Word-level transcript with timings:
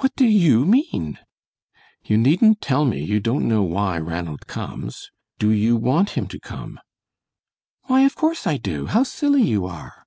"What 0.00 0.14
do 0.14 0.26
YOU 0.26 0.66
mean?" 0.66 1.18
"You 2.04 2.18
needn't 2.18 2.60
tell 2.60 2.84
me 2.84 3.02
you 3.02 3.18
don't 3.18 3.48
know 3.48 3.62
why 3.62 3.96
Ranald 3.96 4.46
comes. 4.46 5.10
Do 5.38 5.50
you 5.52 5.74
want 5.78 6.10
him 6.10 6.26
to 6.28 6.38
come?" 6.38 6.78
"Why, 7.84 8.02
of 8.02 8.14
course 8.14 8.46
I 8.46 8.58
do; 8.58 8.84
how 8.84 9.04
silly 9.04 9.40
you 9.42 9.64
are." 9.64 10.04